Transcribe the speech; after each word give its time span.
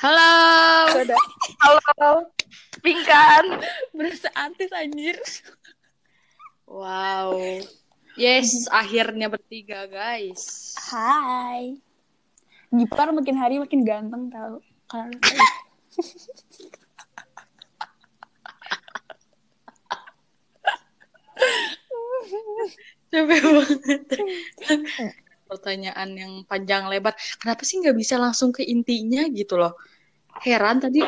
Halo. 0.00 0.96
Udah. 0.96 1.22
Halo. 1.60 2.10
Pingkan. 2.80 3.60
berasa 3.92 4.32
artis 4.32 4.72
anjir. 4.72 5.20
Wow. 6.64 7.36
Yes, 8.16 8.64
akhirnya 8.72 9.28
bertiga, 9.28 9.84
guys. 9.86 10.72
Hai. 10.88 11.76
Gipar 12.72 13.12
makin 13.12 13.36
hari 13.36 13.60
makin 13.60 13.84
ganteng 13.84 14.32
tau. 14.32 14.64
Kalau 14.88 15.14
Capek 23.10 23.40
banget. 23.58 24.06
Pertanyaan 25.50 26.08
yang 26.14 26.32
panjang 26.46 26.86
lebar. 26.86 27.10
Kenapa 27.42 27.66
sih 27.66 27.82
nggak 27.82 27.96
bisa 27.98 28.14
langsung 28.16 28.54
ke 28.54 28.62
intinya 28.62 29.26
gitu 29.28 29.58
loh? 29.58 29.74
Heran 30.40 30.78
tadi 30.78 31.02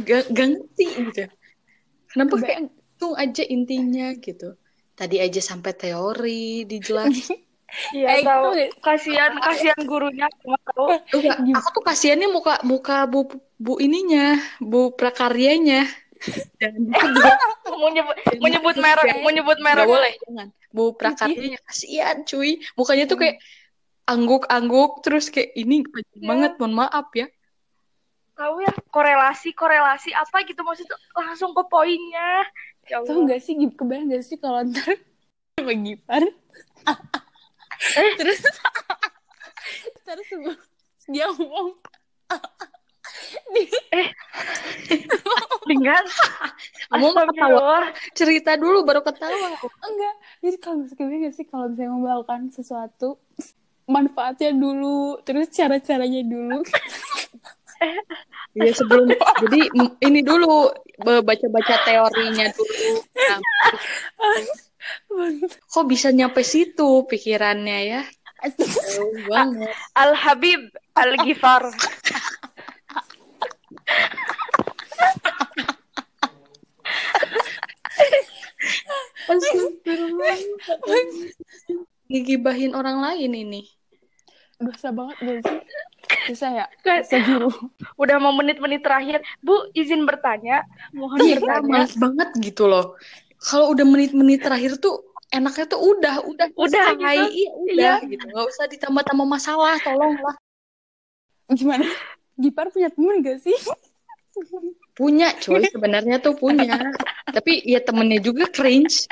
gak, 0.00 0.32
gak 0.32 0.46
ngerti 0.48 0.86
gitu. 1.12 1.22
Kenapa 2.08 2.34
kayak 2.40 2.60
langsung 2.66 3.12
aja 3.14 3.44
intinya 3.44 4.16
gitu. 4.16 4.56
Tadi 4.96 5.16
aja 5.20 5.40
sampai 5.40 5.72
teori 5.76 6.64
dijelasin. 6.64 7.36
Iya 7.94 8.18
Eh, 8.18 8.26
tahu. 8.26 8.50
itu- 8.50 8.82
Kasihan 8.82 9.30
kasihan 9.38 9.78
gurunya 9.86 10.26
cuma 10.42 10.58
tahu. 10.58 10.90
Aku 11.54 11.68
tuh 11.70 11.84
kasihannya 11.86 12.26
muka 12.26 12.58
muka 12.66 13.06
bu 13.06 13.30
bu 13.62 13.78
ininya, 13.78 14.34
bu 14.58 14.90
prakaryanya. 14.90 15.86
Jangan 16.56 16.80
disebut. 16.86 17.36
mau 17.80 17.88
nyebut 17.88 18.16
mau 18.36 18.48
nyebut 18.48 18.76
merek, 18.76 19.14
mau 19.18 19.30
nyebut 19.30 19.58
merek. 19.58 19.82
Nggak 19.82 19.90
boleh, 19.90 20.12
jangan. 20.20 20.48
Bu 20.70 20.82
prakaryanya 20.92 21.58
kasihan, 21.64 22.16
cuy. 22.22 22.60
Mukanya 22.74 23.04
tuh 23.04 23.16
kayak 23.16 23.36
angguk-angguk 24.04 25.00
terus 25.00 25.28
kayak 25.28 25.54
ini 25.54 25.80
panjang 25.82 26.16
Iya. 26.16 26.28
banget, 26.28 26.52
mohon 26.56 26.74
maaf 26.76 27.08
ya. 27.12 27.26
Tahu 28.34 28.54
ya 28.60 28.72
korelasi 28.88 29.52
korelasi 29.52 30.10
apa 30.12 30.44
gitu 30.44 30.60
maksudnya 30.60 30.96
langsung 31.12 31.52
ke 31.52 31.62
poinnya. 31.64 32.44
Ya 32.84 33.00
Tahu 33.00 33.22
Allah. 33.22 33.36
gak 33.36 33.40
sih, 33.40 33.52
Gip- 33.54 33.76
kebayang 33.76 34.08
gak 34.08 34.24
sih 34.24 34.36
kalau 34.36 34.64
ntar 34.64 34.96
sama 35.56 35.76
Gipar 35.76 36.24
terus 38.16 38.40
terus 40.08 40.26
sebelum 40.26 40.56
dia 41.06 41.28
ngomong 41.28 41.76
di- 43.54 43.70
Dengan 45.70 46.02
Kamu 46.90 47.06
mau 47.14 47.24
ketawa, 47.30 47.78
cerita 48.12 48.58
dulu 48.58 48.82
baru 48.82 49.00
ketawa. 49.06 49.54
enggak. 49.86 50.14
Jadi 50.42 50.56
kalau 50.58 50.76
misalnya 50.82 51.30
sih 51.30 51.46
kalau 51.46 51.70
misalnya 51.70 51.94
membawakan 51.94 52.50
sesuatu 52.50 53.18
manfaatnya 53.86 54.50
dulu. 54.50 55.18
Terus 55.22 55.50
cara-caranya 55.54 56.22
dulu. 56.26 56.58
Iya 58.58 58.72
sebelum. 58.74 59.14
Jadi 59.46 59.60
ini 60.02 60.20
dulu. 60.20 60.68
Baca-baca 61.00 61.74
teorinya 61.86 62.50
dulu. 62.52 62.92
Nah, 63.14 63.38
kok 65.70 65.86
bisa 65.86 66.10
nyampe 66.10 66.42
situ 66.42 67.06
pikirannya 67.06 67.78
ya? 67.86 68.02
Al 69.96 70.12
Habib 70.16 70.60
Al 70.96 71.12
Ghifar. 71.24 71.68
Astagfirullah. 79.30 80.36
Ngegibahin 82.10 82.74
orang 82.74 82.98
lain 83.00 83.32
ini. 83.32 83.62
dosa 84.60 84.92
banget 84.92 85.16
gak 85.16 85.40
sih 85.40 85.58
susah 86.28 86.50
ya 86.52 86.66
Astagfirullah. 86.84 87.72
udah 87.96 88.16
mau 88.20 88.28
menit-menit 88.30 88.84
terakhir. 88.84 89.24
Bu, 89.40 89.56
izin 89.72 90.04
bertanya. 90.04 90.68
Mohon 90.92 91.16
Iya, 91.22 91.36
bertanya. 91.40 91.64
males 91.80 91.94
banget 91.96 92.28
gitu 92.36 92.68
loh. 92.68 92.92
Kalau 93.40 93.72
udah 93.72 93.88
menit-menit 93.88 94.44
terakhir 94.44 94.76
tuh 94.76 95.00
enaknya 95.30 95.64
tuh 95.64 95.80
udah, 95.80 96.20
udah, 96.20 96.46
Udah 96.52 96.84
selesai. 96.92 96.92
gitu. 96.92 97.24
Iya, 97.32 97.50
udah 97.56 97.72
Iya. 97.72 97.92
gitu. 98.04 98.24
Nggak 98.26 98.46
usah 98.46 98.64
ditambah-tambah 98.68 99.26
masalah, 99.26 99.74
tolonglah. 99.80 100.36
gimana 101.50 101.88
Gipar 102.36 102.68
punya 102.68 102.88
temen 102.88 103.16
gak 103.20 103.40
sih 103.40 103.56
Punya, 104.92 105.32
coy, 105.36 105.64
sebenarnya 105.66 106.20
tuh 106.20 106.32
punya. 106.32 106.76
Tapi 107.36 107.64
ya 107.64 107.80
temennya 107.80 108.20
juga 108.20 108.44
cringe 108.46 109.08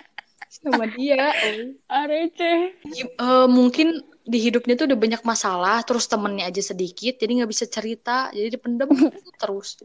sama 0.51 0.85
dia. 0.91 1.33
arece 2.01 2.75
Gi- 2.85 3.13
eh, 3.13 3.47
mungkin 3.47 4.01
di 4.29 4.39
hidupnya 4.45 4.77
tuh 4.77 4.93
udah 4.93 4.99
banyak 5.01 5.23
masalah, 5.25 5.81
terus 5.89 6.05
temennya 6.05 6.53
aja 6.53 6.61
sedikit, 6.61 7.17
jadi 7.17 7.41
nggak 7.41 7.49
bisa 7.49 7.65
cerita, 7.65 8.29
jadi 8.29 8.53
dipendem 8.53 8.93
terus. 9.41 9.81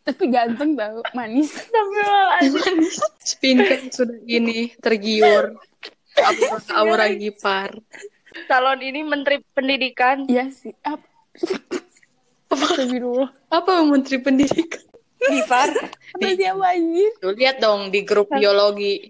tapi 0.00 0.32
ganteng 0.32 0.72
tau 0.72 1.04
manis 1.12 1.52
Astagfirullahaladzim. 1.60 2.76
Spin 3.20 3.58
kan 3.60 3.80
sudah 3.92 4.16
ini 4.24 4.72
tergiur. 4.80 5.60
Aura, 6.12 6.56
aura 6.76 7.06
gipar. 7.12 7.76
Calon 8.48 8.80
ini 8.80 9.04
Menteri 9.04 9.44
Pendidikan. 9.52 10.24
iya 10.24 10.48
sih 10.48 10.72
apa 10.80 11.04
Astagfirullah 12.48 13.28
Apa 13.48 13.80
Menteri 13.84 14.20
Pendidikan? 14.20 14.80
Ghifar. 15.22 15.70
apa 16.12 16.28
siapa 16.34 16.66
anjir 16.66 17.12
Tuh, 17.16 17.30
lihat 17.32 17.62
dong 17.62 17.88
di 17.88 18.02
grup 18.02 18.26
biologi. 18.28 19.06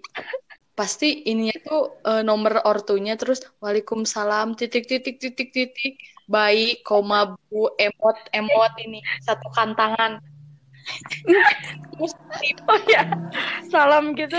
Pasti 0.72 1.28
ininya 1.28 1.56
tuh 1.68 1.82
eh, 2.00 2.22
nomor 2.24 2.64
ortunya 2.64 3.14
terus 3.20 3.44
Waalaikumsalam 3.60 4.56
titik 4.56 4.88
titik 4.88 5.20
titik 5.20 5.52
titik 5.52 5.94
baik 6.30 6.80
koma 6.86 7.36
bu 7.50 7.68
emot 7.76 8.16
emot 8.32 8.72
ini 8.80 9.04
satu 9.20 9.46
kantangan. 9.52 10.16
Terus 11.94 12.12
Oh 12.66 12.80
ya, 12.90 13.06
salam 13.70 14.18
gitu. 14.18 14.34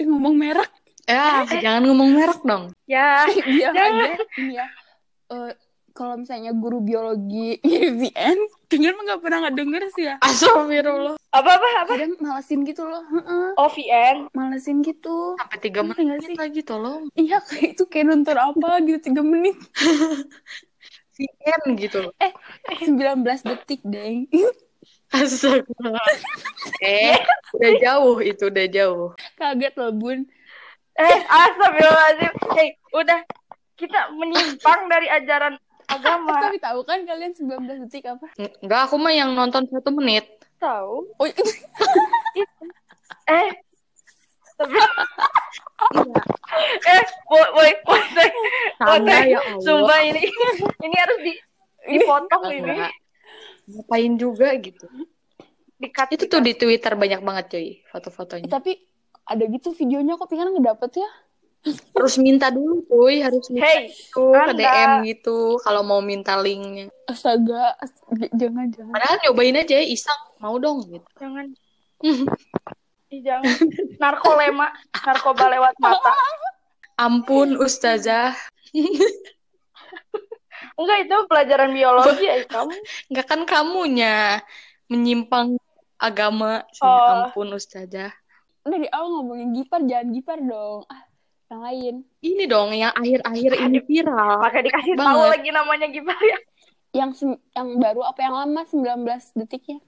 eh, 0.00 0.02
ngomong 0.02 0.34
merek 0.34 0.70
ya 1.06 1.46
jangan 1.62 1.86
ngomong 1.86 2.10
merek 2.16 2.40
dong. 2.42 2.74
Ya, 2.90 3.26
biar 3.30 3.70
Jangan. 3.76 4.18
aja 4.18 4.24
ini 4.40 4.52
ya 4.58 4.66
eh, 5.30 5.52
kalau 6.02 6.18
misalnya 6.18 6.50
guru 6.52 6.82
biologi 6.82 7.62
IVN 7.62 8.38
denger 8.66 8.90
mah 8.92 9.04
gak 9.06 9.22
pernah 9.22 9.38
nggak 9.40 9.56
denger 9.56 9.82
sih 9.90 10.04
ya 10.04 10.14
Astagfirullah. 10.18 11.14
apa-apa 11.30 11.68
apa? 11.78 11.92
kadang 11.94 12.18
malesin 12.18 12.60
gitu 12.62 12.82
loh 12.82 13.06
Heeh, 13.06 13.46
OVN. 13.54 14.16
malesin 14.32 14.82
gitu 14.82 15.38
Sampai 15.38 15.58
tiga 15.58 15.80
Ngerti 15.80 16.02
nggak 16.02 16.18
menit 16.18 16.28
sih? 16.28 16.36
lagi 16.36 16.60
tolong. 16.62 17.02
iya 17.14 17.38
kayak 17.38 17.78
itu 17.78 17.84
kayak 17.86 18.06
nonton 18.08 18.34
apa 18.34 18.70
gitu 18.82 18.98
tiga 19.04 19.22
menit 19.22 19.54
VN 21.14 21.62
gitu. 21.76 22.08
19 22.66 22.98
detik 23.46 23.80
deng 23.84 24.26
Astagfirullah. 25.08 26.00
Eh, 26.80 27.18
udah 27.52 27.72
jauh 27.78 28.18
itu 28.18 28.48
udah 28.48 28.66
jauh. 28.66 29.08
kaget 29.36 29.74
loh 29.76 29.92
bun 29.92 30.18
Eh, 30.92 31.18
astagfirullahaladzim. 31.24 32.32
Hei, 32.52 32.68
udah. 32.92 33.20
Kita 33.72 34.12
menyimpang 34.12 34.86
dari 34.86 35.08
ajaran 35.08 35.56
agama. 35.98 36.32
tapi 36.40 36.58
tahu 36.62 36.80
kan 36.86 36.98
kalian 37.04 37.32
19 37.34 37.84
detik 37.88 38.04
apa 38.08 38.26
Enggak, 38.62 38.80
aku 38.88 38.96
mah 38.96 39.12
yang 39.12 39.34
nonton 39.36 39.68
satu 39.68 39.90
menit. 39.92 40.24
Tahu? 40.62 40.94
oh 41.18 41.26
itu 41.26 41.42
Eh. 43.32 43.48
Tapi... 44.58 44.76
eh, 46.86 47.04
Tanda 48.78 49.16
boy, 49.18 49.30
ya 49.30 49.40
Allah. 49.40 49.62
Sumpah 49.62 49.98
ini, 50.04 50.22
ini 50.82 50.96
harus 50.98 51.18
di 51.22 51.32
dipotong 51.90 52.44
ini. 52.50 52.76
Ngapain 53.72 54.12
juga 54.18 54.54
gitu. 54.58 54.86
dikat. 55.78 56.14
Itu 56.14 56.30
tuh 56.30 56.42
di 56.42 56.54
Twitter 56.54 56.94
banyak 56.94 57.20
banget 57.22 57.44
cuy 57.50 57.68
foto-fotonya. 57.90 58.46
tapi 58.46 58.78
ada 59.26 59.42
gitu 59.46 59.70
videonya 59.74 60.18
kok 60.18 60.30
pengen 60.30 60.54
ngedapet 60.54 60.98
ya 60.98 61.10
Harus 61.62 62.18
minta 62.18 62.50
dulu 62.50 62.82
cuy, 62.84 63.22
harus 63.22 63.46
minta 63.46 63.62
Hey, 63.64 63.94
tuh 64.10 64.34
ke. 64.34 64.50
DM 64.52 64.92
gitu 65.06 65.62
kalau 65.62 65.80
mau 65.80 66.02
minta 66.02 66.34
linknya. 66.34 66.90
astaga 67.04 67.78
ast- 67.78 68.02
jangan 68.34 68.66
jangan 68.68 68.90
Padahal 68.90 69.16
nyobain 69.22 69.54
aja 69.54 69.78
iseng, 69.78 70.20
mau 70.36 70.58
dong 70.58 70.82
gitu. 70.84 71.06
jangan. 71.16 71.46
Ih, 73.08 73.20
jangan. 73.22 73.46
Narkolema, 73.96 74.74
narkoba 74.96 75.44
lewat 75.48 75.74
mata. 75.78 76.12
Ampun 76.96 77.54
ustazah. 77.56 78.34
Enggak, 80.72 80.98
itu 81.00 81.16
pelajaran 81.26 81.70
biologi 81.70 82.24
ya, 82.24 82.42
kamu. 82.44 82.74
Enggak 83.06 83.26
kan 83.28 83.40
kamunya 83.44 84.40
menyimpang 84.86 85.54
agama. 85.96 86.66
Oh. 86.80 87.06
Ampun 87.22 87.54
ustazah. 87.54 88.10
udah 88.62 88.78
di 88.78 88.86
awal 88.88 89.10
ngomongin 89.12 89.50
gipar 89.52 89.82
jangan 89.82 90.10
gipar 90.10 90.38
dong 90.38 90.86
ah 90.86 91.02
yang 91.52 91.62
lain 91.62 91.94
Ini 92.18 92.44
dong 92.48 92.72
yang 92.72 92.92
akhir-akhir 92.92 93.52
ini 93.60 93.78
viral. 93.82 94.40
Pakai 94.40 94.62
dikasih 94.64 94.92
tahu 94.94 95.04
Banget. 95.20 95.30
lagi 95.36 95.50
namanya 95.50 95.86
gimana 95.88 96.22
ya. 96.22 96.38
yang 96.92 97.10
sem- 97.12 97.40
yang 97.52 97.68
baru 97.76 98.04
apa 98.04 98.20
yang 98.20 98.34
lama 98.34 98.60
19 98.64 99.04
detik 99.34 99.64
ya 99.66 99.78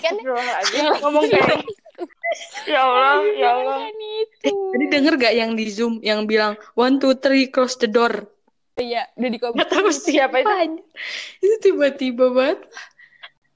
Kan 0.00 0.16
ngomong 1.00 1.28
kayak 1.28 1.60
Ya 2.66 2.80
Allah, 2.82 3.20
ya 3.32 3.48
Allah. 3.52 3.78
Itu 3.88 4.48
Eh, 4.48 4.52
tadi 4.72 4.84
denger 4.90 5.14
gak 5.16 5.34
yang 5.34 5.52
di 5.54 5.68
Zoom 5.68 6.00
yang 6.00 6.24
bilang 6.24 6.56
one 6.72 6.96
two 6.96 7.16
three 7.16 7.48
close 7.48 7.76
the 7.76 7.86
door? 7.86 8.26
Iya, 8.76 9.08
udah 9.12 9.28
di 9.28 9.38
Gak 9.38 9.68
tahu 9.70 9.88
Siapa 9.88 10.40
itu? 10.40 10.52
itu 11.40 11.54
tiba-tiba 11.62 12.28
banget. 12.28 12.60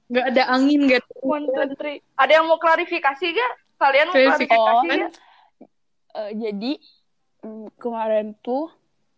Gak 0.09 0.25
ada 0.27 0.43
angin, 0.49 0.85
gak 0.85 1.01
ada 1.01 1.13
One, 1.21 1.45
two, 1.45 1.75
three. 1.75 2.01
Ada 2.15 2.31
yang 2.39 2.45
mau 2.45 2.57
klarifikasi 2.57 3.25
gak? 3.27 3.51
Kalian 3.77 4.05
mau 4.07 4.15
Klarifikasi. 4.15 4.47
klarifikasi 4.47 4.85
Oh. 4.85 4.99
gak? 5.01 5.11
Eh, 6.11 6.31
jadi 6.35 6.71
kemarin 7.81 8.37
tuh 8.45 8.69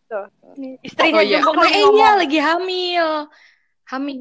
Tuh. 0.04 0.28
Istrinya 0.84 1.16
Oh 1.16 1.24
iya, 1.24 1.40
Jungkook 1.40 1.64
lagi 1.64 1.72
eh, 1.72 1.80
ngomong. 1.80 1.96
iya 1.96 2.10
lagi 2.20 2.38
hamil. 2.38 3.08
Hamil. 3.88 4.18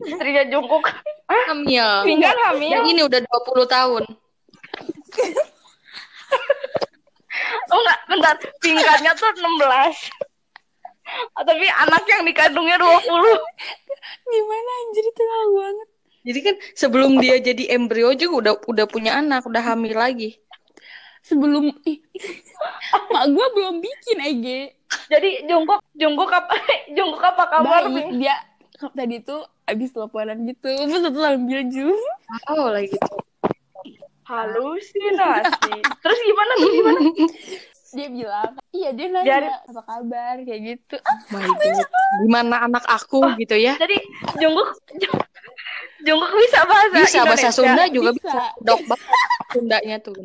Istrinya 0.00 0.42
Jungkook. 0.48 0.84
Hamil. 1.28 1.88
Pinggan 2.08 2.36
hamil. 2.48 2.70
Yang 2.72 2.86
ini 2.96 3.00
udah 3.04 3.20
20 3.20 3.76
tahun. 3.76 4.02
Oh 7.68 7.78
enggak, 7.82 7.98
bentar. 8.08 8.34
Pinggannya 8.64 9.12
tuh 9.20 9.28
16. 9.36 11.36
Oh, 11.38 11.44
tapi 11.46 11.66
anak 11.70 12.02
yang 12.08 12.26
dikandungnya 12.26 12.76
20. 12.80 13.04
gimana 14.26 14.70
anjir 14.82 15.04
itu 15.06 15.22
banget. 15.54 15.88
Jadi 16.26 16.38
kan 16.42 16.54
sebelum 16.74 17.22
dia 17.22 17.38
jadi 17.38 17.78
embrio 17.78 18.10
juga 18.18 18.34
udah 18.42 18.54
udah 18.66 18.86
punya 18.90 19.22
anak, 19.22 19.46
udah 19.46 19.62
hamil 19.62 19.94
lagi. 19.94 20.42
Sebelum 21.26 21.74
mak 23.10 23.24
gue 23.26 23.46
belum 23.58 23.82
bikin 23.82 24.18
EG. 24.22 24.46
Jadi 25.10 25.50
Jungkook, 25.50 25.82
Jungkook 25.98 26.30
apa, 26.30 26.54
Jungkook 26.96 27.24
apa 27.26 27.44
kabar? 27.50 27.90
Baik, 27.90 28.14
dia 28.14 28.36
tadi 28.94 29.18
tuh 29.18 29.42
abis 29.66 29.90
teleponan 29.90 30.46
gitu, 30.46 30.70
terus 30.70 31.02
satu 31.02 31.18
sambil 31.18 31.66
jus. 31.66 31.98
Oh, 32.46 32.70
lagi 32.70 32.94
gitu. 32.94 33.16
Halusinasi. 34.26 35.74
Terus 36.02 36.18
gimana 36.18 36.52
tuh 36.58 36.70
gimana? 36.74 36.98
Dia 37.94 38.08
bilang, 38.10 38.52
iya 38.74 38.90
dia 38.90 39.06
nanya 39.06 39.26
Dari- 39.26 39.50
apa 39.70 39.82
kabar 39.86 40.34
kayak 40.42 40.60
gitu. 40.66 40.96
Ah, 41.06 41.18
My 41.30 41.46
God. 41.46 41.86
Gimana 42.26 42.56
anak 42.66 42.84
aku 42.90 43.22
gitu 43.38 43.54
ya? 43.54 43.78
Jadi 43.78 44.02
Jungkook, 44.42 44.82
Jungkook 46.02 46.32
bisa 46.42 46.58
bahasa 46.66 46.94
Bisa 46.98 47.20
bahasa 47.22 47.48
Indonesia. 47.50 47.54
Sunda 47.54 47.84
juga 47.86 48.10
bisa. 48.18 48.26
Bisa. 48.26 48.44
Dok 48.66 48.80
banget 48.90 49.10
Sundanya 49.54 49.96
tuh. 50.02 50.16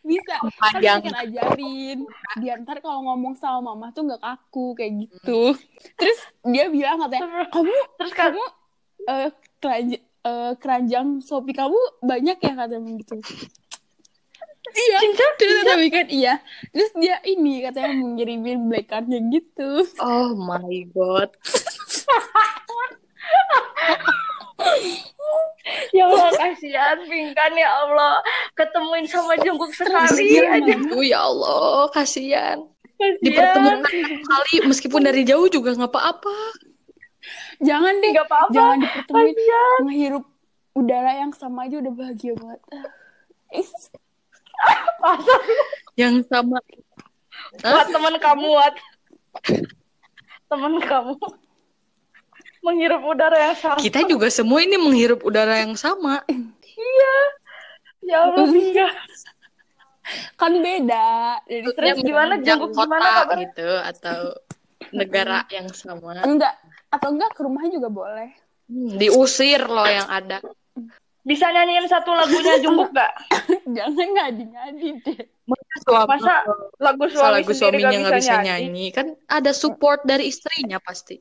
Bisa. 0.00 0.36
Panjang. 0.56 1.00
kan 1.04 1.14
ajarin. 1.26 1.98
Dia 2.40 2.54
ntar 2.62 2.80
kalau 2.80 3.04
ngomong 3.06 3.36
sama 3.36 3.72
mama 3.72 3.92
tuh 3.92 4.08
nggak 4.08 4.22
kaku 4.22 4.74
kayak 4.76 5.06
gitu. 5.06 5.54
Terus 5.96 6.18
dia 6.46 6.68
bilang 6.72 7.00
katanya, 7.04 7.48
kamu 7.52 7.74
Terus 8.00 8.12
kamu 8.16 8.42
eh 9.08 9.28
keranjang, 9.60 10.02
eh, 10.04 10.52
keranjang 10.60 11.06
Shopee 11.24 11.56
kamu 11.56 11.80
banyak 12.04 12.38
ya 12.40 12.52
katanya 12.56 12.90
gitu. 13.00 13.16
Iya, 14.70 14.98
terus 15.34 15.66
tapi 15.66 15.88
kan 15.90 16.06
iya. 16.12 16.38
Terus 16.70 16.94
dia 16.94 17.18
ini 17.26 17.64
katanya 17.64 17.90
mau 17.96 18.14
ngirimin 18.14 18.70
black 18.70 18.86
cardnya 18.86 19.18
gitu. 19.32 19.82
Oh 19.98 20.36
my 20.36 20.86
god. 20.94 21.34
Ya 25.90 26.04
Allah 26.04 26.30
kasihan 26.32 26.96
Pingkan 27.02 27.52
ya 27.54 27.68
Allah 27.68 28.18
ketemuin 28.52 29.06
sama 29.06 29.34
Jungkook 29.36 29.72
sekali 29.72 30.38
Iya, 30.38 30.58
aja 30.58 30.74
Aduh 30.76 31.02
ya 31.02 31.18
Allah, 31.22 31.88
kasihan. 31.90 32.58
Dipertemukan 33.18 33.80
kali 34.20 34.54
meskipun 34.62 35.00
dari 35.00 35.22
jauh 35.22 35.46
juga 35.46 35.72
nggak 35.72 35.88
apa-apa. 35.88 36.36
Jangan 37.58 37.96
deh, 37.96 38.10
Nggak 38.12 38.26
apa-apa. 38.26 38.52
jangan 38.52 38.76
dipertemuin. 38.78 39.32
Kasihan. 39.32 39.80
Ngehirup 39.84 40.24
udara 40.72 41.12
yang 41.16 41.32
sama 41.32 41.64
aja 41.64 41.76
udah 41.78 41.92
bahagia 41.92 42.32
banget. 42.34 42.60
Masa 43.50 43.88
Yang 45.96 46.28
sama. 46.28 46.60
buat 47.56 47.86
teman 47.88 48.14
kamu 48.16 48.48
Wat. 48.52 48.76
teman 50.46 50.74
kamu 50.78 51.14
menghirup 52.60 53.02
udara 53.04 53.38
yang 53.50 53.56
sama. 53.56 53.78
Kita 53.80 54.00
juga 54.04 54.28
semua 54.28 54.60
ini 54.60 54.76
menghirup 54.76 55.20
udara 55.24 55.60
yang 55.60 55.74
sama. 55.74 56.20
Iya. 56.28 57.14
Ya 58.00 58.16
Allah 58.26 58.46
Pinggan. 58.48 58.92
kan 60.34 60.52
beda. 60.58 61.38
Jadi 61.46 61.66
Terus 61.76 61.98
gimana, 62.02 62.34
kota 62.40 62.82
gimana 62.82 63.04
kabarnya? 63.22 63.38
gitu 63.46 63.68
atau 63.78 64.18
negara 64.90 65.46
yang 65.52 65.68
sama. 65.70 66.18
enggak 66.24 66.54
atau 66.90 67.08
enggak 67.14 67.30
ke 67.36 67.40
rumahnya 67.46 67.78
juga 67.78 67.88
boleh. 67.88 68.30
Hmm, 68.66 68.98
Diusir 68.98 69.62
loh 69.66 69.86
yang 69.86 70.08
ada. 70.10 70.42
Bisa 71.20 71.52
nyanyiin 71.52 71.84
satu 71.86 72.16
lagunya 72.16 72.58
Jungkook 72.64 72.96
gak? 72.96 73.12
Jangan 73.76 74.08
ngadi-ngadi 74.16 74.88
deh. 75.04 75.20
Masa 75.44 76.42
lagu 76.80 77.04
Masa 77.04 77.12
suami 77.12 77.44
lagu 77.44 77.52
sendiri 77.52 77.84
suaminya 77.84 77.90
gak 77.92 78.00
nggak 78.00 78.14
bisa 78.16 78.24
bisa 78.24 78.34
nyanyi? 78.40 78.66
nyanyi 78.66 78.86
kan 78.90 79.06
ada 79.28 79.52
support 79.52 80.00
dari 80.02 80.32
istrinya 80.32 80.80
pasti. 80.80 81.20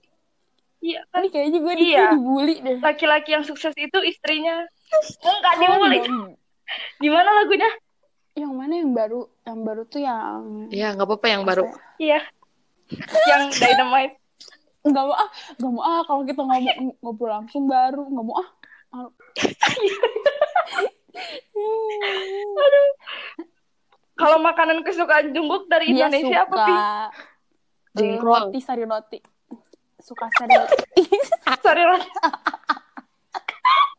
Iya 0.80 1.04
kan 1.12 1.20
Ini 1.20 1.30
kayaknya 1.30 1.60
gue 1.60 1.74
Iya. 1.76 2.06
dibully 2.16 2.56
deh. 2.60 2.78
laki-laki 2.80 3.30
yang 3.32 3.44
sukses 3.44 3.76
itu 3.76 4.00
istrinya 4.02 4.64
enggak 5.28 5.56
dibully. 5.60 6.00
Gimana 6.98 7.30
lagunya? 7.36 7.68
Yang 8.34 8.54
mana 8.56 8.74
yang 8.80 8.92
baru? 8.94 9.28
Yang 9.44 9.60
baru 9.60 9.82
tuh 9.86 10.00
yang 10.00 10.40
Ya 10.72 10.96
nggak 10.96 11.04
apa-apa 11.04 11.28
yang 11.28 11.44
baru. 11.44 11.68
Iya. 11.98 12.24
Yang 13.28 13.44
dynamite. 13.60 14.16
Enggak 14.80 15.04
mau 15.04 15.14
ah, 15.14 15.30
enggak 15.54 15.72
mau 15.72 15.84
ah 15.84 16.02
kalau 16.04 16.22
kita 16.24 16.40
ngomong 16.40 16.96
ngobrol 17.04 17.32
langsung 17.34 17.68
baru, 17.68 18.08
enggak 18.08 18.26
mau 18.26 18.36
ah. 18.40 18.50
Ah. 18.90 19.08
Kalau 24.16 24.38
makanan 24.40 24.84
kesukaan 24.84 25.32
Jungkook 25.32 25.72
dari 25.72 25.92
Dia 25.92 26.08
Indonesia 26.08 26.44
apa 26.44 26.52
suka 26.52 26.68
eh, 26.76 27.08
Jengkol. 27.96 28.52
roti 28.52 28.60
sari 28.60 28.84
roti. 28.84 29.20
Suka 30.00 30.26
roti. 30.32 31.04
Sari 31.60 31.84
roti. 31.86 32.10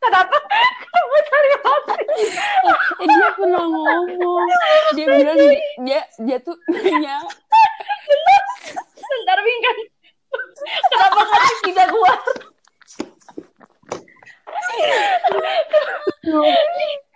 Kenapa? 0.00 0.36
Kenapa 0.80 1.18
sari 1.28 1.48
roti? 1.60 2.02
eh, 3.00 3.06
dia 3.06 3.28
pernah 3.36 3.62
ngomong. 3.62 4.06
Dia 4.96 5.06
bilang 5.06 5.38
dia 5.86 6.00
dia 6.24 6.38
tuh 6.40 6.56
nanya 6.72 7.20
Bentar 9.00 9.38
Bingkan. 9.44 9.76
Kenapa 10.90 11.20
ngasih 11.20 11.56
pizza 11.68 11.84
gua? 11.92 12.14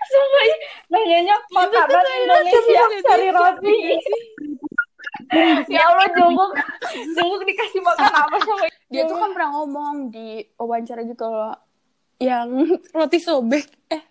Sumpah 0.04 0.44
nanyanya 0.92 1.37
makanan 1.50 2.04
Indonesia 2.22 2.82
sari 3.02 3.28
roti. 3.32 3.76
Ya 5.66 5.82
Allah 5.90 6.06
Jungkook. 6.14 6.52
Jungkook 6.94 7.42
dikasih 7.42 7.80
makan 7.82 8.12
apa 8.12 8.37
sama 8.38 8.66
dia 8.93 9.03
tuh 9.09 9.17
kan 9.17 9.31
pernah 9.33 9.50
ngomong 9.61 10.12
di 10.12 10.45
wawancara 10.61 11.03
gitu 11.09 11.25
loh 11.26 11.57
yang 12.21 12.49
roti 12.97 13.19
sobek 13.19 13.67
eh 13.91 14.03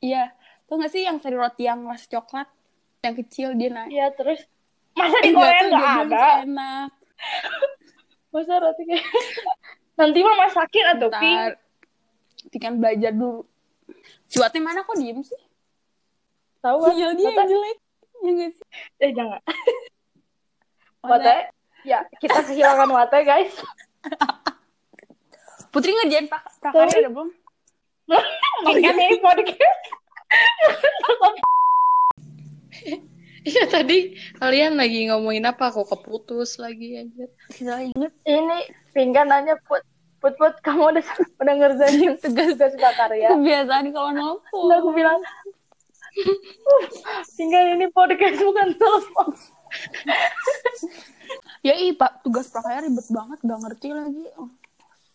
iya 0.00 0.32
tuh 0.66 0.80
gak 0.80 0.90
sih 0.90 1.04
yang 1.04 1.18
sari 1.20 1.36
roti 1.36 1.66
yang 1.68 1.84
rasa 1.84 2.06
coklat 2.08 2.48
yang 3.02 3.14
kecil 3.18 3.48
dia 3.58 3.68
naik 3.68 3.90
Iya 3.90 4.06
terus 4.14 4.40
masa 4.94 5.18
di 5.20 5.34
Korea 5.34 5.62
nggak 5.68 5.94
ada? 6.06 6.26
enak 6.46 6.90
Masa 8.32 8.52
roti 8.62 8.82
kayak 8.88 9.04
nanti 10.00 10.18
mah 10.24 10.36
masakin 10.48 10.86
atau 10.96 11.08
Pi? 11.12 11.32
Ntar 11.36 11.52
tinggal 12.48 12.74
belajar 12.80 13.12
dulu 13.12 13.44
Cuatnya 14.32 14.60
mana 14.64 14.80
kok 14.88 14.96
diem 14.96 15.20
sih? 15.20 15.42
Tahu 16.64 16.76
kan? 16.80 16.88
Sinyal 16.96 17.12
dia 17.20 17.28
yang 17.28 17.48
jelek 17.50 17.78
Ya 18.22 18.30
gak 18.38 18.50
sih? 18.54 18.66
Eh 19.02 19.10
jangan. 19.12 19.40
Wate, 21.02 21.50
ya 21.82 22.06
kita 22.22 22.38
kehilangan 22.46 22.88
Wate 22.94 23.18
guys. 23.26 23.50
Putri 25.72 25.90
ngerjain 25.94 26.28
pra 26.28 26.44
prakarya 26.60 27.08
udah 27.08 27.12
belum? 27.12 27.30
Mungkin 28.62 28.94
ini 29.00 29.16
podcast. 29.18 29.82
Iya 33.42 33.64
tadi 33.66 34.14
kalian 34.38 34.78
lagi 34.78 35.10
ngomongin 35.10 35.42
apa? 35.44 35.72
Kok 35.72 35.90
keputus 35.90 36.62
lagi 36.62 37.02
aja? 37.02 37.26
Kita 37.50 37.82
inget 37.82 38.12
Ini 38.22 38.58
pinggan 38.94 39.26
nanya 39.26 39.58
put 39.66 39.82
put 40.22 40.38
put 40.38 40.54
kamu 40.62 40.94
udah 40.94 41.04
udah 41.42 41.54
ngerjain 41.58 42.14
tugas 42.22 42.54
tugas 42.54 42.72
prakarya. 42.78 43.34
kebiasaan 43.34 43.90
kalau 43.90 44.10
nelfon 44.14 44.62
Udah 44.70 44.78
aku 44.78 44.90
bilang 44.94 45.18
"Uh, 46.12 46.82
pinggan 47.34 47.74
ini 47.74 47.90
podcast 47.90 48.38
bukan 48.38 48.68
telepon. 48.76 49.28
Ya 51.66 51.78
ih 51.78 51.94
pak 51.94 52.26
tugas 52.26 52.50
prakarya 52.50 52.90
ribet 52.90 53.06
banget 53.06 53.38
Gak 53.46 53.60
ngerti 53.62 53.88
lagi 53.94 54.26
Oh, 54.34 54.50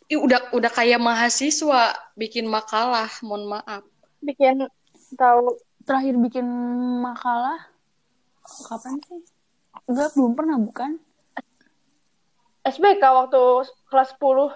Ih, 0.08 0.16
udah 0.16 0.56
udah 0.56 0.72
kayak 0.72 1.04
mahasiswa 1.04 1.92
bikin 2.16 2.48
makalah, 2.48 3.12
mohon 3.20 3.52
maaf. 3.52 3.84
Bikin 4.24 4.64
tahu 5.20 5.60
Terakhir 5.84 6.16
bikin 6.16 6.48
makalah 7.04 7.60
Kapan 8.48 8.96
sih? 9.04 9.20
Enggak 9.92 10.16
belum 10.16 10.34
pernah 10.40 10.56
bukan? 10.56 11.04
SBK 12.68 13.00
waktu 13.00 13.44
kelas 13.88 14.12
10. 14.20 14.52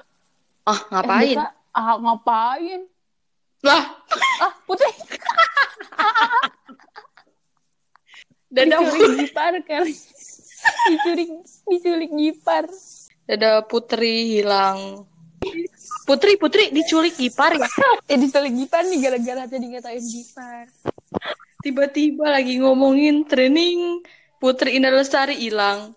Ah, 0.67 0.79
ngapain? 0.91 1.35
SBK, 1.35 1.39
ah, 1.75 1.95
ngapain? 1.99 2.81
Lah, 3.63 3.83
Ah 4.41 4.53
Putri 4.67 4.89
Dada 8.51 8.83
diculik 8.83 9.31
Gipar 9.31 9.53
kali. 9.63 9.95
diculik 10.91 11.29
diculik 11.71 12.11
Gipar. 12.11 12.65
Dada 13.23 13.63
Putri 13.63 14.35
hilang. 14.35 15.07
Putri, 16.03 16.35
Putri 16.35 16.67
diculik 16.69 17.15
Gipar 17.15 17.55
ya. 17.55 17.67
Eh 18.11 18.19
diculik 18.23 18.51
Gipar 18.51 18.83
nih 18.83 18.99
gara-gara 18.99 19.47
tadi 19.47 19.65
ngatain 19.71 20.03
Gipar. 20.03 20.67
Tiba-tiba 21.63 22.27
lagi 22.27 22.59
ngomongin 22.59 23.23
training 23.23 24.03
Putri 24.43 24.75
Indah 24.75 24.91
Lestari 24.91 25.39
hilang. 25.39 25.95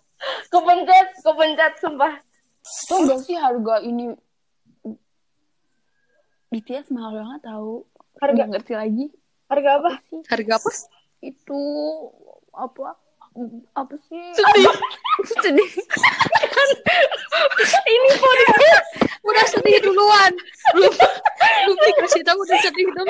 Kepencet, 0.49 1.21
kepencet 1.27 1.73
sumpah. 1.83 2.15
Tuh 2.89 3.05
gak 3.05 3.21
sih 3.27 3.37
harga 3.37 3.83
ini 3.83 4.15
BTS 6.55 6.95
mahal 6.95 7.19
banget 7.19 7.41
tahu. 7.51 7.83
Harga 8.23 8.47
Nggak 8.47 8.49
ngerti 8.55 8.73
lagi. 8.79 9.07
harga 9.51 9.71
apa? 9.77 9.91
Apa 9.99 10.07
sih? 10.07 10.21
Harga 10.31 10.53
apa? 10.63 10.71
Itu 11.19 11.61
apa? 12.55 12.95
Apa 13.75 13.95
sih? 14.07 14.23
Sedih. 14.35 14.71
Sedih. 15.43 15.71
Ini 17.85 18.11
podcast 18.19 18.87
udah 19.25 19.45
sedih 19.51 19.79
duluan. 19.83 20.33
Belum 20.77 20.93
belum 20.95 21.79
dikasih 21.91 22.23
tahu 22.23 22.39
udah 22.47 22.59
sedih 22.63 22.87
dong. 22.95 23.09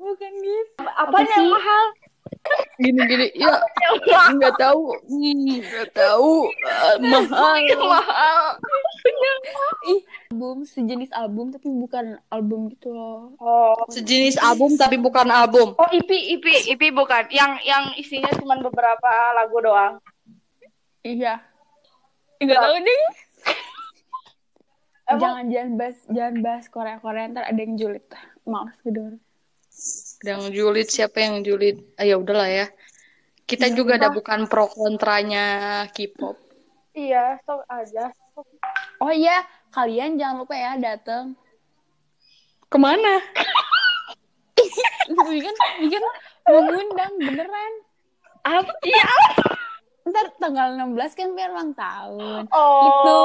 Bukan 0.00 0.32
gitu. 0.40 0.82
Apanya 0.96 1.34
yang 1.36 1.48
mahal? 1.52 1.86
Gini 2.76 3.00
gini 3.08 3.26
ya 3.40 3.56
nggak 4.36 4.60
tahu 4.60 4.92
nggak 5.08 5.90
tahu 5.96 6.52
Eh, 6.52 6.96
mahal 7.00 7.56
mahal. 7.88 8.60
Sejenis 10.64 11.12
album 11.12 11.52
tapi 11.52 11.68
bukan 11.68 12.16
album 12.32 12.72
gitu 12.72 12.92
loh. 12.92 13.36
Oh. 13.38 13.76
sejenis 13.92 14.40
album 14.40 14.74
tapi 14.80 14.96
bukan 14.96 15.28
album 15.28 15.76
Oh, 15.76 15.88
EP, 15.92 16.08
EP, 16.08 16.44
EP 16.72 16.82
bukan. 16.90 17.28
Yang 17.28 17.52
yang 17.68 17.84
isinya 18.00 18.32
cuma 18.36 18.56
beberapa 18.60 19.12
lagu 19.36 19.56
doang. 19.60 19.94
Iya. 21.04 21.44
Enggak 22.40 22.58
tahu 22.60 22.76
deh. 22.80 23.04
Emang 25.04 25.20
Jangan 25.20 25.44
jangan 25.52 25.72
bahas 25.76 25.98
jangan 26.08 26.34
bahas 26.40 26.64
Korea 26.72 26.96
Korea 26.96 27.28
ntar 27.28 27.44
ada 27.44 27.60
yang 27.60 27.76
julid. 27.76 28.04
Males 28.48 28.78
gedor. 28.80 29.20
yang 30.22 30.54
julid 30.54 30.86
siapa 30.86 31.18
yang 31.18 31.42
julid 31.42 31.82
ah, 31.98 32.06
ya 32.06 32.14
udahlah 32.14 32.46
ya 32.46 32.66
kita 33.42 33.66
Ya 33.68 33.74
juga 33.74 33.98
ada 33.98 34.14
bukan 34.14 34.46
pro 34.46 34.70
kontranya 34.70 35.82
K-pop 35.90 36.38
iya, 36.94 37.36
sok 37.42 37.66
aja. 37.66 38.14
Oh 39.02 39.10
iya, 39.10 39.42
kalian 39.74 40.14
jangan 40.14 40.40
lupa 40.40 40.54
ya 40.54 40.78
datang. 40.78 41.34
ke 42.64 42.76
mana 42.76 43.22
Bikin 45.30 45.54
bikin 45.78 46.02
mengundang 46.48 47.12
beneran. 47.18 47.72
Apa? 48.42 48.72
Iya. 48.82 49.08
Ntar 50.04 50.26
tanggal 50.36 50.74
16 50.74 51.14
kan 51.14 51.28
biar 51.32 51.50
ulang 51.52 51.72
tahun. 51.72 52.42
Oh. 52.48 52.82
Itu. 52.82 53.18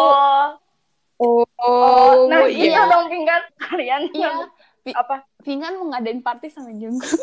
oh, 1.20 1.44
Oh, 1.60 2.32
nah 2.32 2.48
iya. 2.48 2.72
gitu 2.72 2.82
dong 2.88 3.08
pinggan 3.08 3.42
kalian. 3.58 4.02
Iya. 4.12 4.32
Pi- 4.80 4.96
Apa? 4.96 5.24
Vingan 5.44 5.76
mau 5.76 5.92
ngadain 5.92 6.20
party 6.20 6.48
sama 6.48 6.72
Jungkook. 6.72 7.20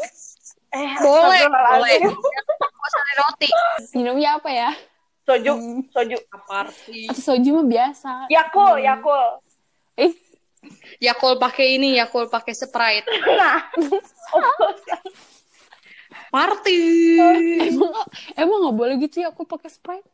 Eh, 0.73 0.92
boleh 1.00 1.40
boleh 1.49 2.00
roti 3.16 3.49
Minumnya 3.92 4.37
apa 4.37 4.50
ya? 4.52 4.71
Soju, 5.26 5.52
Hmm, 5.52 5.83
soju. 5.90 6.16
party 6.40 7.11
atau 7.11 7.23
soju 7.25 7.50
mah 7.52 7.66
biasa. 7.66 8.12
Yakul, 8.28 8.78
Hmm. 8.78 8.87
Yakul. 8.87 9.25
Eh, 9.97 10.12
Yakul 10.99 11.35
pakai 11.37 11.76
ini 11.76 11.95
Yakul 11.95 12.26
pakai 12.26 12.52
Sprite 12.52 13.06
Nah. 13.28 13.66
Oh, 14.33 14.71
party 16.28 16.78
emang 17.64 17.92
emang 18.35 18.59
nggak 18.61 18.76
boleh 18.76 18.95
gitu 19.00 19.21
ya 19.21 19.30
aku 19.30 19.42
pakai 19.42 19.66
Sprite? 19.66 20.06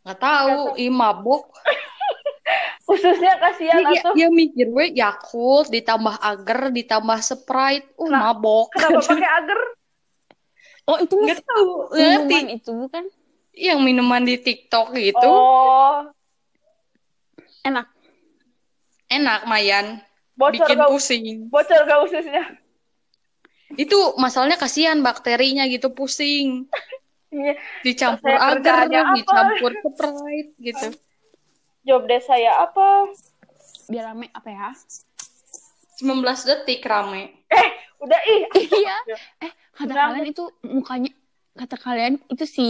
nggak 0.00 0.18
tahu 0.18 0.60
ih 0.76 0.88
mabuk 0.88 1.46
Khususnya 2.88 3.36
kasihan 3.36 3.84
dia, 3.84 4.00
atuh. 4.00 4.14
dia 4.14 4.28
mikir 4.30 4.66
we 4.68 4.88
Yakult 4.90 5.68
ditambah 5.68 6.16
agar 6.16 6.70
ditambah 6.70 7.18
Sprite 7.20 7.92
uh 7.94 8.08
Nah, 8.08 8.32
mabok 8.32 8.72
Kenapa 8.72 9.04
pakai 9.10 9.30
agar? 9.36 9.60
Oh 10.86 10.96
itu 10.96 11.12
nggak 11.12 11.44
tahu 11.44 11.68
ngerti 11.92 12.38
itu 12.54 12.70
bukan? 12.72 13.04
Yang 13.58 13.82
minuman 13.82 14.22
di 14.22 14.38
TikTok 14.38 14.94
gitu 14.94 15.26
Oh, 15.26 16.06
Enak. 17.60 17.90
enak 19.08 19.40
Mayan 19.44 19.98
bocor 20.32 20.54
bikin 20.54 20.78
gak, 20.78 20.88
pusing 20.88 21.26
bocor 21.48 21.82
gak 21.82 22.00
ususnya. 22.06 22.44
itu 23.74 23.98
masalahnya 24.14 24.54
kasihan 24.54 25.02
bakterinya 25.02 25.66
gitu 25.66 25.90
pusing 25.90 26.70
Iya. 27.28 27.58
dicampur 27.84 28.32
agar 28.32 28.88
dicampur 28.88 29.72
Sprite 29.76 30.52
gitu 30.56 30.88
Job 31.84 32.04
desk 32.04 32.28
saya 32.28 32.52
apa? 32.62 33.08
Biar 33.88 34.12
rame 34.12 34.28
apa 34.30 34.48
ya? 34.48 34.68
19 35.98 36.20
detik 36.44 36.84
rame 36.84 37.32
Eh, 37.48 37.68
udah 37.98 38.20
ih. 38.22 38.40
Iya. 38.54 38.96
Eh 39.40 39.52
kata 39.72 39.92
kalian 39.92 40.26
itu 40.26 40.44
mukanya 40.62 41.12
kata 41.58 41.74
kalian 41.74 42.22
itu 42.30 42.44
si 42.46 42.66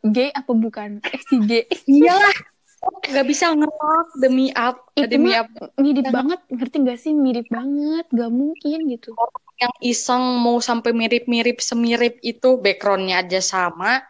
gay 0.00 0.32
apa 0.32 0.48
bukan? 0.56 1.04
Eh 1.04 1.20
si 1.28 1.36
gay. 1.44 1.68
iyalah 1.84 2.32
nggak 2.80 3.26
bisa 3.28 3.52
ngelak 3.52 4.08
demi 4.16 4.48
up 4.56 4.88
Itu 4.96 5.04
demi 5.04 5.36
up 5.36 5.52
mirip 5.76 6.08
banget, 6.08 6.40
ngerti 6.48 6.76
gak 6.80 6.96
sih? 6.96 7.12
Mirip 7.12 7.44
banget, 7.52 8.08
gak 8.08 8.32
mungkin 8.32 8.88
gitu. 8.88 9.12
yang 9.60 9.76
iseng 9.84 10.40
mau 10.40 10.56
sampai 10.56 10.96
mirip-mirip 10.96 11.60
semirip 11.60 12.16
itu 12.24 12.56
backgroundnya 12.56 13.20
aja 13.20 13.44
sama 13.44 14.00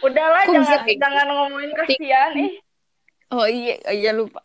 Udahlah, 0.00 0.46
Kok 0.46 0.54
jangan 0.56 0.78
bisa? 0.86 0.94
jangan 0.96 1.26
ngomongin 1.26 1.70
kasihan 1.74 2.32
ih. 2.38 2.52
Oh 3.28 3.44
iya, 3.44 3.74
oh 3.82 3.92
iya 3.92 4.10
lupa. 4.14 4.40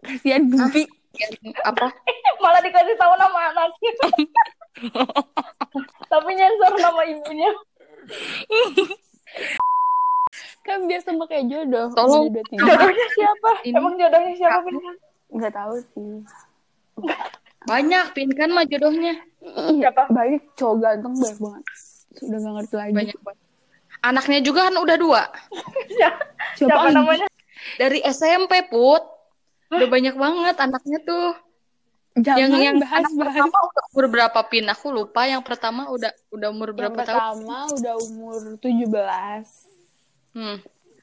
Kasihan 0.00 0.46
Bibi. 0.46 0.86
yang 1.16 1.32
apa 1.66 1.90
Malah 2.44 2.60
dikasih 2.62 2.94
tahu 2.94 3.12
nama 3.18 3.38
anaknya. 3.52 3.92
Tapi 6.12 6.30
nyensor 6.32 6.72
nama 6.78 7.02
ibunya. 7.02 7.50
Kan 10.62 10.78
biar 10.84 11.00
sama 11.00 11.24
kayak 11.24 11.46
jodoh. 11.46 11.86
Tolong. 11.94 12.26
Jodoh 12.26 12.44
tiga. 12.48 12.66
Jodohnya 12.66 13.06
siapa? 13.12 13.50
Ini. 13.62 13.74
Emang 13.74 13.94
jodohnya 13.94 14.32
siapa? 14.34 14.58
Pin? 14.64 14.76
Nggak 15.32 15.52
tahu 15.52 15.74
sih. 15.84 16.14
banyak 17.66 18.04
pin 18.14 18.30
kan 18.30 18.48
mah 18.48 18.62
jodohnya 18.62 19.20
Iya, 19.42 19.90
Siapa? 19.90 20.06
banyak 20.08 20.42
cowok 20.54 20.76
ganteng 20.80 21.12
banyak 21.12 21.38
banget. 21.38 21.64
Sudah 22.14 22.38
gak 22.38 22.52
ngerti 22.56 22.74
lagi. 22.74 22.92
banyak 22.94 23.18
banget 23.20 23.42
anaknya 23.98 24.38
juga 24.40 24.60
kan 24.64 24.76
udah 24.76 24.96
dua 24.96 25.22
Siapa, 25.92 26.22
Siapa, 26.54 26.88
namanya? 26.90 27.26
dari 27.76 27.98
SMP 28.02 28.64
put 28.64 29.02
udah 29.68 29.88
banyak 29.88 30.14
banget 30.14 30.56
anaknya 30.56 30.98
tuh 31.02 31.34
Jangan 32.16 32.40
yang 32.40 32.52
yang 32.64 32.80
bahas 32.80 33.04
anak 33.04 33.12
bahas. 33.12 33.28
pertama 33.28 33.56
udah 33.60 33.84
umur 33.92 34.08
berapa 34.08 34.40
pin 34.48 34.64
aku 34.72 34.88
lupa 34.88 35.28
yang 35.28 35.44
pertama 35.44 35.92
udah 35.92 36.08
udah 36.32 36.48
umur 36.48 36.72
Yang 36.72 36.76
berapa 36.80 37.00
tahun 37.04 37.44
pertama 37.44 37.68
udah 37.76 37.94
umur 38.08 38.40
17. 38.56 38.88
hmm. 40.32 40.56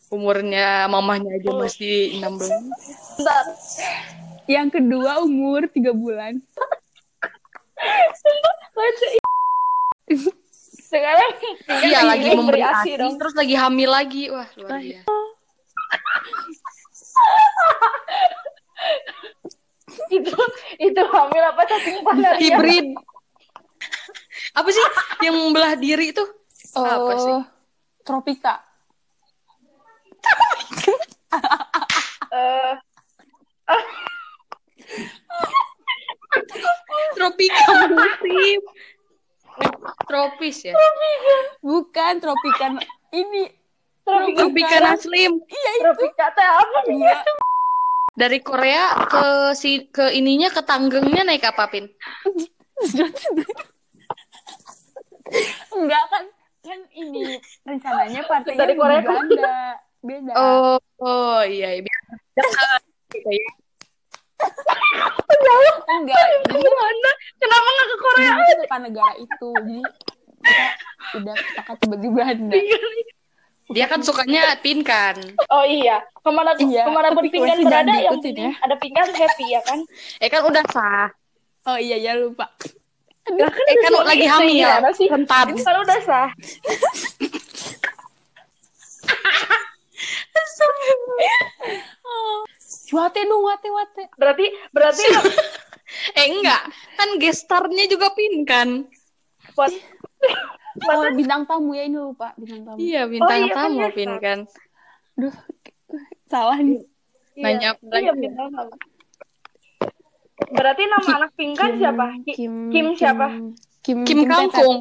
umurnya 0.09 0.89
mamahnya 0.89 1.37
aja 1.37 1.53
masih 1.53 2.17
16 2.17 2.49
Bentar. 3.21 3.45
Yang 4.43 4.75
kedua 4.75 5.23
umur 5.23 5.69
3 5.69 5.93
bulan. 5.93 6.41
Sekarang 10.93 11.33
iya 11.89 12.05
lagi 12.05 12.37
memberi 12.37 12.61
beri 12.61 12.69
asi 12.69 12.93
dong. 12.97 13.17
terus 13.17 13.33
lagi 13.33 13.55
hamil 13.57 13.89
lagi 13.89 14.29
wah 14.29 14.45
luar 14.57 14.77
biasa 14.77 15.09
itu 20.17 20.33
itu 20.79 21.01
hamil 21.11 21.43
apa 21.43 21.61
cacing 21.67 21.97
panas 22.03 22.37
hibrid. 22.39 22.87
Apa 24.53 24.69
sih 24.69 24.83
yang 25.25 25.33
membelah 25.33 25.73
diri 25.73 26.13
itu? 26.13 26.23
Apa 26.77 27.13
sih? 27.19 27.35
Oh, 27.35 27.43
Tropika. 28.05 28.61
Eh, 32.33 32.73
tropika 37.13 37.65
musim 37.93 38.61
tropis 40.09 40.57
ya? 40.65 40.73
Bukan 41.61 42.13
Tropika. 42.17 42.73
Ini. 43.13 43.43
tropika. 44.03 44.39
Tropika. 44.43 44.77
Naslim. 44.81 45.31
Iya 45.45 45.71
itu. 45.77 45.83
tropika 45.85 46.25
teh 46.33 46.47
apa 46.47 46.77
nih 46.89 46.97
Iya. 47.05 47.17
Dari 48.13 48.39
Korea 48.45 48.93
ke 49.09 49.25
si 49.57 49.89
ke 49.89 50.13
ininya 50.13 50.53
ke 50.53 50.61
Tanggengnya 50.61 51.25
naik 51.25 51.45
apa 51.49 51.65
pin 51.69 51.89
Enggak 55.73 56.03
kan 56.13 56.23
kan 56.63 56.79
ini 56.93 57.41
rencananya 57.65 58.21
partainya 58.29 58.59
Dari 58.59 58.73
Korea 58.77 59.01
ke 59.01 59.09
Uganda. 59.09 59.81
Beda. 60.03 60.33
oh 60.35 60.77
oh 60.99 61.39
iya 61.47 61.79
iya 61.79 61.95
gitu 63.13 63.29
ya. 63.31 63.49
Enggak. 65.87 66.17
Jadi 66.43 66.59
Gimana? 66.59 67.11
kenapa 67.39 67.67
nggak 67.71 67.87
ke 67.87 67.97
Korea 67.97 68.31
bukan 68.59 68.81
negara 68.83 69.13
itu. 69.15 69.49
Jadi 69.63 69.79
kita 70.43 70.65
udah 71.23 71.35
kakak 71.55 71.75
tiba-tiba 71.79 72.23
Dia 73.73 73.85
kan 73.89 73.99
sukanya 74.05 74.53
pin 74.61 74.85
kan. 74.85 75.17
Oh 75.49 75.65
iya, 75.65 75.99
ke 76.21 76.29
mana 76.29 76.53
Iya, 76.55 76.85
ke 76.85 76.91
mana 76.93 77.09
pun 77.11 77.25
berada 77.25 77.93
yang 77.97 78.21
ya. 78.21 78.51
ada 78.61 78.75
pinggan 78.77 79.09
happy 79.11 79.45
ya 79.49 79.61
kan? 79.65 79.79
Eh 80.21 80.29
kan 80.29 80.41
udah 80.45 80.63
sah. 80.69 81.09
oh 81.63 81.79
iya 81.79 81.95
ya 81.95 82.11
lupa 82.19 82.51
Lah 83.23 83.47
kan 83.47 83.65
Eh 83.71 83.75
kan 83.79 83.91
udah 83.95 84.03
lagi 84.03 84.27
hamil. 84.27 84.67
Rentan. 85.09 85.45
Itu 85.55 85.63
kan 85.63 85.75
udah 85.79 85.99
sah. 86.03 86.29
wate 92.93 93.21
dong 93.25 93.41
wate 93.41 93.69
wate 93.73 94.03
Berarti 94.15 94.45
berarti 94.69 95.03
Eh 96.19 96.25
enggak, 96.25 96.61
kan 96.97 97.09
gestarnya 97.21 97.85
juga 97.85 98.09
pin 98.17 98.43
kan. 98.49 98.69
buat 99.53 99.69
oh 100.81 101.05
bintang 101.13 101.45
tamu 101.45 101.71
ya 101.77 101.83
ini 101.85 101.97
lupa 101.97 102.33
bintang 102.33 102.61
tamu 102.65 102.77
Iya, 102.81 103.01
bintang 103.05 103.39
iya 103.39 103.53
kan 103.53 103.57
tamu 103.69 103.77
gestar. 103.77 103.93
pin 103.93 104.11
kan. 104.17 104.39
Duh, 105.13 105.35
salah 106.25 106.57
nih 106.57 106.81
Nanya 107.37 107.77
apa 107.77 107.83
iya, 107.97 108.11
lagi? 108.13 108.21
bintang 108.25 108.49
tamu. 108.49 108.73
Berarti 110.53 110.83
nama 110.85 111.09
anak 111.21 111.31
pinggan 111.37 111.71
siapa? 111.77 112.05
Ki- 112.25 112.37
Kim 112.73 112.85
siapa? 112.93 113.27
Kim, 113.85 113.97
Kim 114.05 114.19
Tetet. 114.25 114.29
Kangkung. 114.33 114.77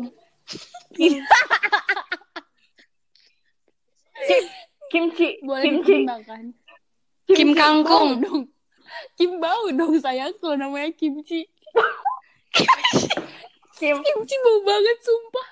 Kimchi, 4.93 5.41
boleh 5.41 5.65
kimchi. 5.65 6.05
Kim 7.33 7.57
bau 7.57 7.57
Kangkung. 7.57 8.21
dong 8.21 8.43
Kim 9.17 9.41
bau 9.41 9.65
dong 9.73 9.97
sayang 9.97 10.37
kalau 10.37 10.53
namanya 10.61 10.93
kimchi 10.93 11.49
Kim. 13.81 13.97
kimchi 14.05 14.37
bau 14.45 14.59
banget 14.69 14.99
sumpah 15.01 15.49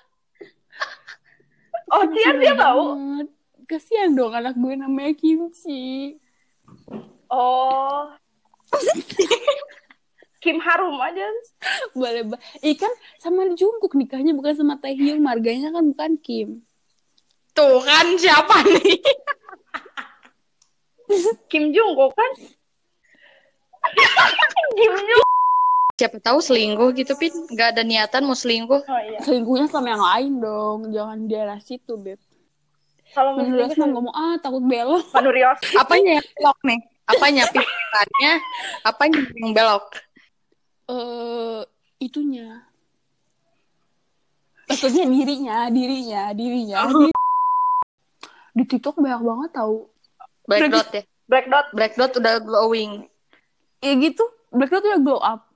Oh, 1.91 2.03
dia 2.07 2.31
dia 2.39 2.55
bau. 2.55 2.95
banget. 2.95 3.27
kasihan 3.67 4.11
dong 4.11 4.31
anak 4.31 4.55
gue 4.55 4.73
namanya 4.75 5.11
kimchi 5.15 6.15
Oh. 7.31 8.11
Kim 10.41 10.57
Harum 10.59 10.95
aja. 10.99 11.27
boleh 11.93 12.27
ba 12.27 12.35
ikan 12.65 12.91
sama 13.19 13.47
Jungkook 13.53 13.95
nikahnya 13.95 14.33
bukan 14.33 14.55
sama 14.57 14.75
Taehyung 14.75 15.21
marganya 15.21 15.71
kan 15.71 15.85
bukan 15.87 16.15
Kim 16.19 16.63
Tuh 17.51 17.83
kan 17.83 18.07
siapa 18.15 18.63
nih? 18.63 18.95
Kim 21.51 21.75
Jungkook 21.75 22.15
kan? 22.15 22.31
Kim 24.79 24.93
Jung. 24.95 25.40
Siapa 25.95 26.17
tahu 26.17 26.39
selingkuh 26.39 26.89
gitu, 26.93 27.13
Pin. 27.15 27.29
Gak 27.53 27.77
ada 27.77 27.83
niatan 27.83 28.25
mau 28.25 28.33
selingkuh. 28.33 28.81
Oh 28.81 29.01
iya. 29.01 29.19
selingkuhnya 29.21 29.67
sama 29.67 29.91
yang 29.91 30.01
lain 30.01 30.33
dong 30.37 30.79
jangan 30.89 31.17
di 31.19 31.27
daerah 31.29 31.59
situ 31.59 31.93
beb 31.95 32.17
Kalau 33.11 33.35
menurut 33.35 33.69
menurut 33.69 33.77
mah 33.77 33.87
ngomong 33.91 34.15
ah 34.15 34.35
takut 34.39 34.63
belok 34.63 35.03
Manurios. 35.11 35.59
Apanya 35.81 36.17
yang 36.17 36.27
belok 36.31 36.59
nih? 36.63 36.79
Apanya 37.05 37.43
pikirannya? 37.49 38.33
Apanya 38.81 39.19
yang 39.35 39.51
belok? 39.51 39.85
eh 40.87 41.61
itunya 41.97 42.67
maksudnya 44.65 45.03
dirinya 45.05 45.57
dirinya 45.67 46.21
dirinya 46.31 46.77
Di- 46.87 47.15
di 48.51 48.63
TikTok 48.65 48.99
banyak 48.99 49.21
banget 49.21 49.49
tahu 49.53 49.87
Black 50.43 50.67
dot 50.67 50.87
ya. 50.89 51.03
Black 51.27 51.45
Dot. 51.47 51.65
Black 51.71 51.93
dot 51.95 52.11
udah 52.11 52.43
glowing. 52.43 53.07
ya 53.79 53.93
gitu 53.95 54.23
Black 54.51 54.67
Dot 54.67 54.83
udah 54.83 54.99
glow 54.99 55.19
up 55.19 55.50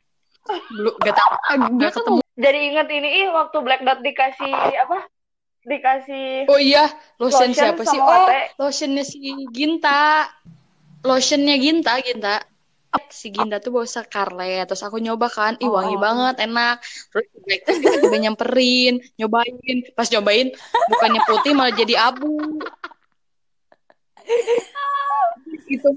Belum 0.45 0.93
gak 1.01 1.15
tau. 1.15 1.31
Tuh 1.79 1.91
ketemu. 1.91 2.19
Jadi 2.35 2.59
inget 2.67 2.87
ini 2.91 3.09
ih 3.23 3.27
waktu 3.31 3.57
Black 3.63 3.81
Dot 3.81 3.99
dikasih 4.03 4.51
apa? 4.53 4.97
Dikasih 5.65 6.45
Oh 6.45 6.61
iya, 6.61 6.85
lotion, 7.17 7.49
Lotion 7.49 7.57
siapa 7.57 7.81
sih? 7.83 7.97
Oh, 7.97 8.05
latte. 8.05 8.53
lotionnya 8.61 9.01
si 9.01 9.17
Ginta. 9.49 10.29
Lotionnya 11.01 11.57
Ginta, 11.57 11.97
Ginta. 12.01 12.35
Si 13.09 13.27
Ginta 13.27 13.57
tuh 13.59 13.73
bawa 13.73 13.83
Scarlet, 13.83 14.69
terus 14.69 14.79
aku 14.79 15.01
nyoba 15.01 15.27
kan, 15.27 15.57
ih 15.57 15.67
wangi 15.67 15.97
Oh. 15.97 16.01
banget, 16.01 16.45
enak. 16.45 16.79
Terus 17.09 17.25
Black 17.41 17.61
Dot 17.65 17.75
tiba-tiba 17.81 18.17
nyamperin, 18.21 18.93
nyobain. 19.17 19.55
Pas 19.97 20.07
nyobain, 20.07 20.47
bukannya 20.87 21.21
putih 21.25 21.51
malah 21.57 21.73
jadi 21.73 21.95
abu. 21.97 22.61
Itu 25.65 25.89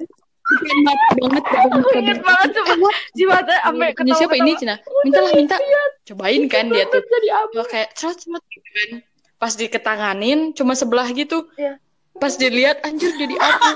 bikin 0.48 0.78
mata 0.84 1.06
banget. 1.20 1.44
Aku 1.68 1.88
inget 1.98 2.18
banget 2.24 2.50
cuma 2.56 2.90
jiwata 3.12 3.54
sampai 3.60 3.88
siapa 4.16 4.34
ini 4.40 4.52
Cina? 4.56 4.74
Minta 5.04 5.20
lah 5.20 5.32
minta. 5.36 5.56
Iya. 5.60 5.82
Cobain 6.12 6.42
kan 6.48 6.64
dia 6.72 6.84
tuh. 6.88 7.02
Jadi 7.04 7.28
apa? 7.28 7.60
Kayak 7.68 7.88
cerot 7.96 8.16
cerot 8.16 8.44
gitu 8.48 8.68
kan. 8.72 8.90
Pas 9.38 9.52
diketanganin 9.54 10.56
cuma 10.56 10.72
sebelah 10.72 11.08
gitu. 11.12 11.46
Iya. 11.54 11.76
Pas 12.18 12.34
dilihat 12.34 12.82
anjir 12.82 13.14
jadi 13.14 13.36
abu. 13.38 13.68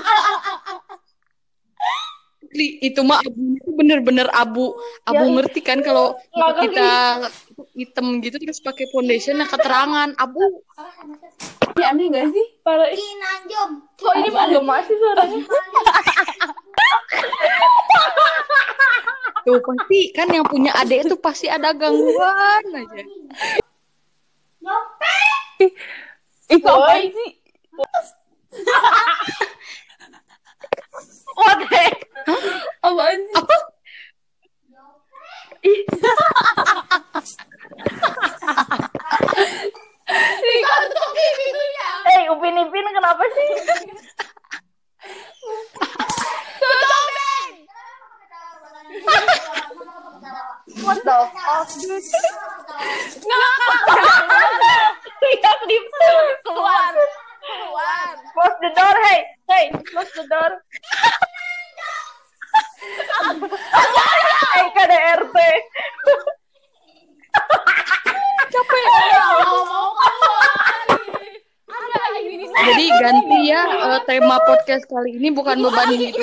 Li, 2.53 2.77
itu 2.85 3.01
mah 3.01 3.17
abunya 3.17 3.57
tuh 3.65 3.73
bener-bener 3.73 4.27
abu. 4.29 4.77
Abu 5.09 5.25
Ya. 5.25 5.33
ngerti 5.41 5.61
kan 5.65 5.81
kalau 5.81 6.13
Nggak 6.29 6.53
kita 6.69 6.89
hitam 7.73 8.21
gitu 8.21 8.37
terus 8.37 8.61
pakai 8.61 8.85
foundation 8.93 9.41
yang 9.41 9.49
keterangan 9.49 10.13
abu. 10.21 10.61
ya 11.73 11.89
aneh 11.89 12.05
gak 12.13 12.29
sih 12.29 12.45
Parah. 12.61 12.85
Kok 13.97 14.13
ini 14.21 14.29
menggema 14.29 14.85
sih 14.85 14.93
suaranya? 14.93 15.41
Tuh 19.43 19.59
pasti 19.59 19.99
kan 20.15 20.31
yang 20.31 20.47
punya 20.47 20.71
adik 20.79 21.03
itu 21.03 21.15
pasti 21.19 21.51
ada 21.51 21.75
gangguan 21.75 22.63
aja. 22.71 23.03
itu 26.47 26.67
apa 26.67 26.95
sih 27.01 27.31
What 31.33 31.57
the 31.59 31.67
heck? 31.73 31.97
apaan 32.85 33.19
sih 33.19 33.35
Apa? 33.41 33.57
Eh, 42.03 42.21
Upin 42.29 42.59
Ipin 42.59 42.87
kenapa 42.93 43.23
sih? 43.33 43.49
What 50.83 51.03
the 51.03 51.17
fuck, 51.33 51.67
dude? 51.79 52.03
Teriak 55.23 55.59
di 55.67 55.77
keluar. 56.43 56.93
Keluar. 57.43 58.13
Close 58.33 58.57
the 58.61 58.69
door, 58.75 58.95
hey. 59.07 59.19
Hey, 59.49 59.65
close 59.87 60.11
the 60.15 60.25
door. 60.27 60.51
hey, 64.53 64.63
KDRT. 64.75 65.37
Jadi 72.73 72.85
ganti 72.97 73.39
ya 73.53 73.61
eh, 73.69 73.99
tema 74.09 74.41
podcast 74.41 74.83
kali 74.89 75.13
ini 75.13 75.29
bukan 75.29 75.61
beban 75.61 75.93
hidup. 75.93 76.17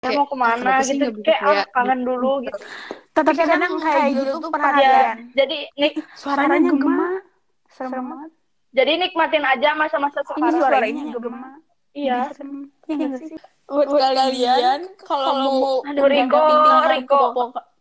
Saya 0.00 0.16
mau 0.16 0.24
ke 0.24 0.36
mana 0.36 0.80
gitu? 0.80 1.12
kayak 1.20 1.40
kayak 1.44 1.66
kangen 1.76 2.00
dulu 2.08 2.40
gitu. 2.40 2.56
tapi 3.12 3.36
kadang 3.36 3.76
kayak 3.76 4.16
gitu 4.16 4.32
tuh 4.40 4.48
Ya, 4.48 4.54
perhatian. 4.56 5.16
Jadi 5.36 5.56
nik 5.76 5.92
suaranya 6.16 6.72
gema 6.72 7.08
serem 7.68 7.92
banget. 8.08 8.30
Jadi 8.70 8.92
nikmatin 8.96 9.44
aja 9.44 9.68
masa-masa 9.76 10.24
ini 10.24 10.28
sekarang. 10.32 10.56
suaranya 10.56 11.02
gema 11.20 11.50
Iya. 11.92 12.18
Iya 12.88 12.94
nggak 12.96 13.20
sih? 13.20 13.36
Buat 13.68 13.86
kalian 13.92 14.80
kalau 15.04 15.32
mau 15.36 15.68
Riko, 15.84 16.44
Riko. 16.88 17.22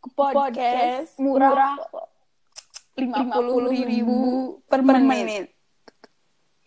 ke 0.04 0.10
podcast 0.12 1.16
murah. 1.16 1.80
lima 3.00 3.32
puluh 3.32 3.72
ribu 3.72 4.20
per 4.68 4.84
menit. 4.84 5.56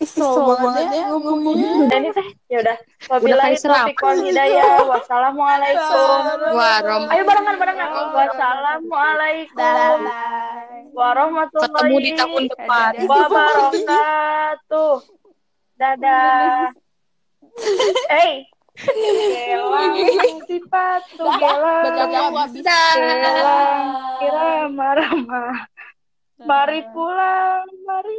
Iso 0.02 0.26
banget 0.58 0.90
ya 0.90 1.04
ngomongnya. 1.14 1.86
Dan 1.86 2.00
ini 2.02 2.10
teh 2.10 2.28
ya 2.50 2.58
udah. 2.58 2.76
Udah 2.76 3.10
Wabillahi 3.14 3.54
kayak 3.54 3.60
serap. 3.62 3.86
taufiq 3.86 3.98
wal 4.02 4.18
hidayah. 4.18 4.82
Wassalamualaikum. 4.82 6.22
Wah, 6.58 6.78
Rom. 6.82 7.02
Ayo 7.06 7.22
barengan 7.22 7.56
barengan. 7.56 7.88
Wassalamualaikum 8.10 10.00
warahmatullahi 10.92 11.70
Ketemu 11.72 11.96
di 12.02 12.10
tahun 12.18 12.42
depan. 12.50 12.90
wabarakatuh. 13.06 14.94
Dadah. 15.78 16.74
Hey. 18.10 18.46
Gelang 18.72 20.40
sepatu 20.48 21.24
gelang. 21.28 22.32
Baca 22.32 22.80
Gelang 23.04 23.86
kira 24.18 24.66
marah 24.72 25.12
Mari 26.42 26.80
pulang, 26.90 27.68
mari 27.86 28.18